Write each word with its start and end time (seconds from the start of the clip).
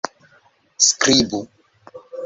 skribu 0.87 1.39